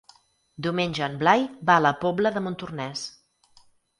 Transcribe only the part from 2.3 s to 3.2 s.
de Montornès.